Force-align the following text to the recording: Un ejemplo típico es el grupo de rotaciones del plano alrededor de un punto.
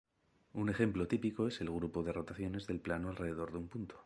Un 0.53 0.69
ejemplo 0.71 1.07
típico 1.07 1.47
es 1.47 1.61
el 1.61 1.69
grupo 1.69 2.01
de 2.01 2.11
rotaciones 2.11 2.65
del 2.65 2.79
plano 2.79 3.09
alrededor 3.09 3.51
de 3.51 3.59
un 3.59 3.67
punto. 3.67 3.99